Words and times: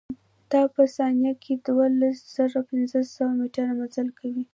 دا 0.51 0.61
په 0.75 0.83
ثانيه 0.95 1.31
کښې 1.43 1.53
دولز 1.65 2.17
زره 2.35 2.59
پنځه 2.69 2.99
سوه 3.13 3.31
مټره 3.37 3.73
مزل 3.79 4.07
کوي. 4.19 4.43